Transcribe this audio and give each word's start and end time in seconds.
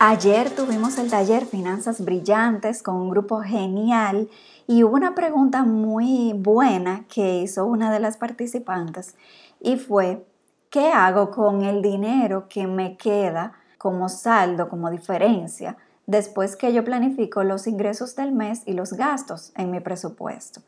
Ayer 0.00 0.50
tuvimos 0.50 0.96
el 0.98 1.10
taller 1.10 1.44
Finanzas 1.44 2.04
Brillantes 2.04 2.84
con 2.84 2.94
un 2.94 3.10
grupo 3.10 3.40
genial 3.40 4.28
y 4.68 4.84
hubo 4.84 4.94
una 4.94 5.16
pregunta 5.16 5.64
muy 5.64 6.34
buena 6.34 7.04
que 7.12 7.40
hizo 7.40 7.66
una 7.66 7.90
de 7.90 7.98
las 7.98 8.16
participantes 8.16 9.16
y 9.60 9.76
fue, 9.76 10.24
¿qué 10.70 10.92
hago 10.92 11.32
con 11.32 11.64
el 11.64 11.82
dinero 11.82 12.46
que 12.48 12.68
me 12.68 12.96
queda 12.96 13.54
como 13.76 14.08
saldo, 14.08 14.68
como 14.68 14.88
diferencia, 14.88 15.76
después 16.06 16.54
que 16.54 16.72
yo 16.72 16.84
planifico 16.84 17.42
los 17.42 17.66
ingresos 17.66 18.14
del 18.14 18.30
mes 18.30 18.62
y 18.66 18.74
los 18.74 18.92
gastos 18.92 19.50
en 19.56 19.72
mi 19.72 19.80
presupuesto? 19.80 20.60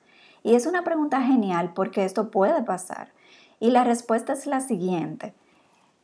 Y 0.43 0.57
es 0.57 0.67
una 0.67 0.83
pregunta 0.83 1.23
genial 1.23 1.71
porque 1.73 2.05
esto 2.05 2.33
puede 2.33 2.65
pasar. 2.65 3.13
Y 3.61 3.71
la 3.71 3.85
respuesta 3.85 4.33
es 4.33 4.47
la 4.47 4.61
siguiente. 4.61 5.35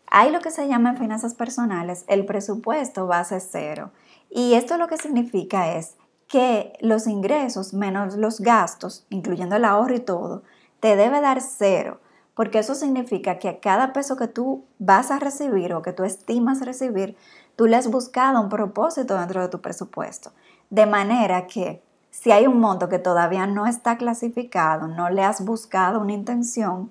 Hay 0.08 0.30
lo 0.30 0.40
que 0.40 0.50
se 0.50 0.68
llama 0.68 0.90
en 0.90 0.98
finanzas 0.98 1.34
personales 1.34 2.04
el 2.08 2.24
presupuesto 2.26 3.06
base 3.06 3.40
cero. 3.40 3.90
Y 4.30 4.54
esto 4.54 4.76
lo 4.76 4.88
que 4.88 4.96
significa 4.96 5.74
es 5.76 5.96
que 6.28 6.72
los 6.80 7.06
ingresos 7.06 7.74
menos 7.74 8.16
los 8.16 8.40
gastos, 8.40 9.06
incluyendo 9.10 9.56
el 9.56 9.64
ahorro 9.64 9.94
y 9.94 10.00
todo, 10.00 10.42
te 10.80 10.96
debe 10.96 11.20
dar 11.20 11.40
cero. 11.40 12.00
Porque 12.34 12.58
eso 12.58 12.74
significa 12.74 13.38
que 13.38 13.48
a 13.48 13.60
cada 13.60 13.92
peso 13.92 14.16
que 14.16 14.28
tú 14.28 14.64
vas 14.78 15.10
a 15.10 15.18
recibir 15.18 15.72
o 15.72 15.82
que 15.82 15.92
tú 15.92 16.04
estimas 16.04 16.60
recibir, 16.60 17.16
tú 17.56 17.66
le 17.66 17.76
has 17.76 17.90
buscado 17.90 18.40
un 18.40 18.48
propósito 18.48 19.18
dentro 19.18 19.40
de 19.40 19.48
tu 19.48 19.60
presupuesto. 19.60 20.32
De 20.68 20.84
manera 20.84 21.46
que 21.46 21.82
si 22.10 22.32
hay 22.32 22.46
un 22.46 22.60
monto 22.60 22.88
que 22.88 22.98
todavía 22.98 23.46
no 23.46 23.66
está 23.66 23.96
clasificado, 23.96 24.88
no 24.88 25.10
le 25.10 25.22
has 25.22 25.44
buscado 25.44 26.00
una 26.00 26.12
intención, 26.12 26.90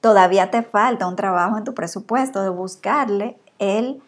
todavía 0.00 0.50
te 0.50 0.62
falta 0.62 1.06
un 1.06 1.16
trabajo 1.16 1.58
en 1.58 1.64
tu 1.64 1.74
presupuesto 1.74 2.42
de 2.42 2.48
buscarle 2.48 3.38
el 3.58 4.02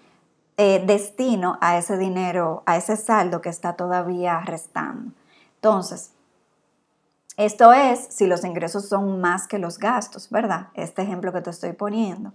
eh, 0.56 0.82
destino 0.86 1.58
a 1.60 1.78
ese 1.78 1.96
dinero, 1.96 2.62
a 2.66 2.76
ese 2.76 2.96
saldo 2.96 3.40
que 3.40 3.48
está 3.48 3.74
todavía 3.74 4.40
restando. 4.40 5.12
Entonces, 5.56 6.12
esto 7.36 7.72
es 7.72 8.06
si 8.10 8.26
los 8.26 8.44
ingresos 8.44 8.88
son 8.88 9.20
más 9.20 9.46
que 9.48 9.58
los 9.58 9.78
gastos, 9.78 10.28
¿verdad? 10.30 10.68
Este 10.74 11.02
ejemplo 11.02 11.32
que 11.32 11.40
te 11.40 11.50
estoy 11.50 11.72
poniendo. 11.72 12.32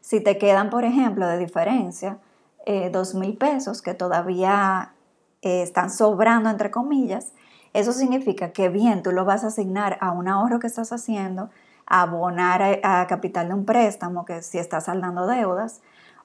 Si 0.00 0.20
te 0.20 0.36
quedan, 0.38 0.70
por 0.70 0.84
ejemplo, 0.84 1.28
de 1.28 1.38
diferencia, 1.38 2.18
eh, 2.66 2.90
dos 2.90 3.14
mil 3.14 3.36
pesos 3.36 3.82
que 3.82 3.94
todavía 3.94 4.94
eh, 5.42 5.62
están 5.62 5.90
sobrando, 5.90 6.50
entre 6.50 6.70
comillas, 6.70 7.32
eso 7.72 7.92
significa 7.92 8.52
que 8.52 8.68
bien, 8.68 9.02
tú 9.02 9.12
lo 9.12 9.24
vas 9.24 9.44
a 9.44 9.48
asignar 9.48 9.96
a 10.00 10.10
un 10.10 10.28
ahorro 10.28 10.58
que 10.58 10.66
estás 10.66 10.92
haciendo, 10.92 11.50
abonar 11.92 12.80
a, 12.82 13.06
capital 13.06 13.48
de 13.48 13.54
un 13.54 13.66
préstamo, 13.66 14.24
que 14.24 14.40
si 14.40 14.58
estás 14.58 14.86
saldando 14.86 15.26
deudas, 15.26 15.82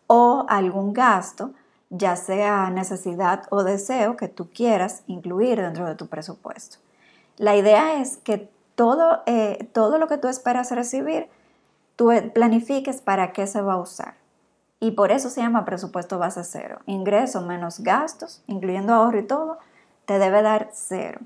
o 0.08 0.46
algún 0.48 0.94
gasto, 0.94 1.52
ya 1.90 2.16
sea 2.16 2.70
necesidad 2.70 3.44
o 3.50 3.64
deseo 3.64 4.16
que 4.16 4.30
tú 4.30 4.50
quieras 4.50 5.04
incluir 5.08 5.62
dentro 5.62 5.86
de 5.86 5.96
tu 5.96 6.08
presupuesto. 6.08 6.78
La 7.36 7.58
idea 7.58 8.00
es 8.02 8.16
que 8.16 8.50
todo, 8.76 9.24
eh, 9.26 9.70
todo 9.74 9.98
lo 9.98 10.08
que 10.08 10.18
tú 10.18 10.30
esperas 10.30 10.72
recibir, 10.72 11.28
tú 11.98 12.12
planifiques 12.34 13.02
para 13.02 13.34
qué 13.34 13.46
se 13.46 13.62
va 13.62 13.74
a 13.74 13.82
usar. 13.82 14.16
Y 14.80 14.92
por 14.92 15.12
eso 15.12 15.30
se 15.30 15.42
llama 15.42 15.66
presupuesto 15.66 16.18
base 16.18 16.46
cero. 16.46 16.80
Ingreso 16.86 17.42
menos 17.42 17.82
gastos, 17.82 18.42
incluyendo 18.48 18.94
ahorro 18.94 19.20
y 19.20 19.24
todo, 19.24 19.58
te 20.06 20.18
debe 20.18 20.42
dar 20.42 20.70
cero. 20.72 21.20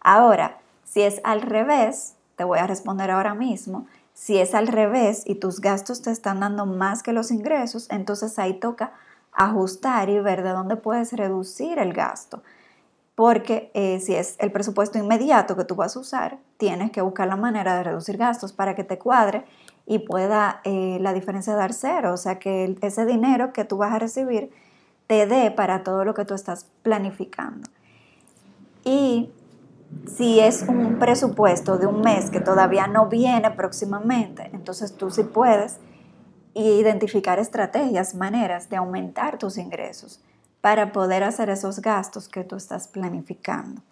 Ahora, 0.00 0.58
si 0.84 1.02
es 1.02 1.20
al 1.24 1.42
revés, 1.42 2.13
te 2.36 2.44
voy 2.44 2.58
a 2.58 2.66
responder 2.66 3.10
ahora 3.10 3.34
mismo. 3.34 3.86
Si 4.12 4.38
es 4.38 4.54
al 4.54 4.68
revés 4.68 5.22
y 5.26 5.36
tus 5.36 5.60
gastos 5.60 6.02
te 6.02 6.10
están 6.10 6.40
dando 6.40 6.66
más 6.66 7.02
que 7.02 7.12
los 7.12 7.30
ingresos, 7.30 7.88
entonces 7.90 8.38
ahí 8.38 8.54
toca 8.54 8.92
ajustar 9.32 10.08
y 10.08 10.20
ver 10.20 10.42
de 10.42 10.50
dónde 10.50 10.76
puedes 10.76 11.12
reducir 11.12 11.78
el 11.78 11.92
gasto. 11.92 12.42
Porque 13.14 13.70
eh, 13.74 14.00
si 14.00 14.14
es 14.14 14.36
el 14.38 14.50
presupuesto 14.50 14.98
inmediato 14.98 15.56
que 15.56 15.64
tú 15.64 15.74
vas 15.74 15.96
a 15.96 16.00
usar, 16.00 16.38
tienes 16.56 16.90
que 16.90 17.00
buscar 17.00 17.28
la 17.28 17.36
manera 17.36 17.76
de 17.76 17.84
reducir 17.84 18.16
gastos 18.16 18.52
para 18.52 18.74
que 18.74 18.84
te 18.84 18.98
cuadre 18.98 19.44
y 19.86 20.00
pueda 20.00 20.60
eh, 20.64 20.98
la 21.00 21.12
diferencia 21.12 21.54
dar 21.54 21.72
cero. 21.72 22.12
O 22.12 22.16
sea, 22.16 22.38
que 22.38 22.76
ese 22.80 23.06
dinero 23.06 23.52
que 23.52 23.64
tú 23.64 23.76
vas 23.76 23.92
a 23.92 23.98
recibir 23.98 24.50
te 25.06 25.26
dé 25.26 25.50
para 25.50 25.84
todo 25.84 26.04
lo 26.04 26.14
que 26.14 26.24
tú 26.24 26.34
estás 26.34 26.66
planificando. 26.82 27.68
Y 28.84 29.30
si 30.06 30.40
es 30.40 30.62
un 30.62 30.98
presupuesto 30.98 31.78
de 31.78 31.86
un 31.86 32.00
mes 32.00 32.30
que 32.30 32.40
todavía 32.40 32.86
no 32.86 33.08
viene 33.08 33.50
próximamente, 33.50 34.50
entonces 34.52 34.96
tú 34.96 35.10
sí 35.10 35.24
puedes 35.24 35.78
identificar 36.54 37.38
estrategias, 37.38 38.14
maneras 38.14 38.68
de 38.70 38.76
aumentar 38.76 39.38
tus 39.38 39.58
ingresos 39.58 40.22
para 40.60 40.92
poder 40.92 41.24
hacer 41.24 41.50
esos 41.50 41.80
gastos 41.80 42.28
que 42.28 42.44
tú 42.44 42.56
estás 42.56 42.88
planificando. 42.88 43.82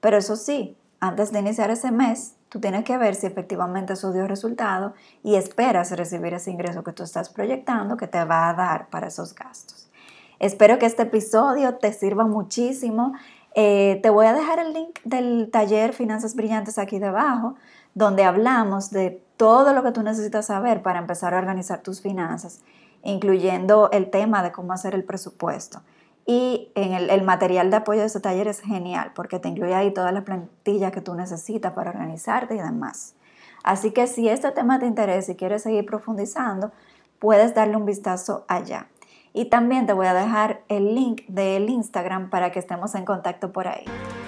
Pero 0.00 0.16
eso 0.16 0.36
sí, 0.36 0.76
antes 1.00 1.32
de 1.32 1.40
iniciar 1.40 1.70
ese 1.70 1.90
mes, 1.90 2.36
tú 2.48 2.60
tienes 2.60 2.84
que 2.84 2.96
ver 2.96 3.14
si 3.14 3.26
efectivamente 3.26 3.94
eso 3.94 4.12
dio 4.12 4.26
resultado 4.26 4.94
y 5.22 5.34
esperas 5.34 5.90
recibir 5.90 6.34
ese 6.34 6.50
ingreso 6.50 6.84
que 6.84 6.92
tú 6.92 7.02
estás 7.02 7.28
proyectando 7.28 7.96
que 7.96 8.06
te 8.06 8.24
va 8.24 8.48
a 8.48 8.54
dar 8.54 8.88
para 8.88 9.08
esos 9.08 9.34
gastos. 9.34 9.90
Espero 10.38 10.78
que 10.78 10.86
este 10.86 11.02
episodio 11.02 11.74
te 11.76 11.92
sirva 11.92 12.26
muchísimo. 12.26 13.14
Eh, 13.54 14.00
te 14.02 14.10
voy 14.10 14.26
a 14.26 14.32
dejar 14.32 14.58
el 14.58 14.72
link 14.72 14.98
del 15.04 15.48
taller 15.50 15.92
Finanzas 15.92 16.34
Brillantes 16.34 16.78
aquí 16.78 16.98
debajo, 16.98 17.54
donde 17.94 18.24
hablamos 18.24 18.90
de 18.90 19.22
todo 19.36 19.72
lo 19.72 19.82
que 19.82 19.92
tú 19.92 20.02
necesitas 20.02 20.46
saber 20.46 20.82
para 20.82 20.98
empezar 20.98 21.34
a 21.34 21.38
organizar 21.38 21.80
tus 21.80 22.00
finanzas, 22.00 22.60
incluyendo 23.02 23.90
el 23.92 24.10
tema 24.10 24.42
de 24.42 24.50
cómo 24.50 24.72
hacer 24.72 24.94
el 24.94 25.04
presupuesto. 25.04 25.82
Y 26.26 26.70
el, 26.74 27.22
material 27.22 27.70
de 27.70 27.76
apoyo 27.76 28.00
de 28.00 28.06
ese 28.06 28.18
taller 28.18 28.48
es 28.48 28.60
genial 28.60 29.12
porque 29.14 29.38
te 29.38 29.48
incluye 29.48 29.74
ahí 29.74 29.92
todas 29.92 30.12
las 30.12 30.24
plantillas 30.24 30.90
que 30.90 31.02
tú 31.02 31.14
necesitas 31.14 31.72
para 31.74 31.90
organizarte 31.90 32.54
y 32.54 32.58
demás. 32.58 33.14
Así 33.62 33.92
que 33.92 34.06
si 34.06 34.28
este 34.28 34.50
tema 34.52 34.78
te 34.78 34.86
interesa 34.86 35.32
y 35.32 35.36
quieres 35.36 35.62
seguir 35.62 35.84
profundizando, 35.84 36.72
puedes 37.18 37.54
darle 37.54 37.76
un 37.76 37.84
vistazo 37.84 38.44
allá. 38.48 38.88
Y 39.36 39.46
también 39.46 39.84
te 39.84 39.92
voy 39.92 40.06
a 40.06 40.14
dejar 40.14 40.62
el 40.68 40.94
link 40.94 41.22
del 41.26 41.68
Instagram 41.68 42.30
para 42.30 42.52
que 42.52 42.60
estemos 42.60 42.94
en 42.94 43.04
contacto 43.04 43.52
por 43.52 43.66
ahí. 43.66 43.84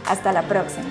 Hasta 0.09 0.33
la 0.33 0.43
próxima. 0.43 0.91